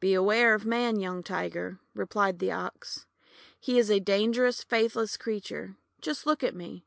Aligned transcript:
"Beware 0.00 0.52
of 0.54 0.66
Man, 0.66 0.98
young 0.98 1.22
Tiger," 1.22 1.78
replied 1.94 2.40
the 2.40 2.50
Ox. 2.50 3.06
"He 3.60 3.78
is 3.78 3.88
a 3.88 4.00
dangerous, 4.00 4.64
faithless 4.64 5.16
creature. 5.16 5.76
Just 6.00 6.26
look 6.26 6.42
at 6.42 6.56
me. 6.56 6.86